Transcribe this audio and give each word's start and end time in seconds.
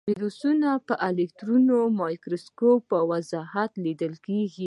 ویروسونه 0.09 0.69
په 0.87 0.93
الکترون 1.07 1.65
مایکروسکوپ 2.01 2.79
په 2.91 2.97
وضاحت 3.11 3.71
لیدلی 3.83 4.41
شو. 4.53 4.59